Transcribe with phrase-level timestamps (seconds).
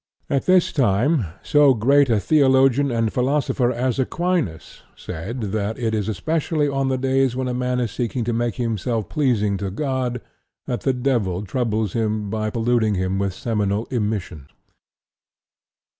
[0.31, 6.09] At this time so great a theologian and philosopher as Aquinas said that it is
[6.09, 10.19] especially on the days when a man is seeking to make himself pleasing to God
[10.65, 14.49] that the Devil troubles him by polluting him with seminal emissions.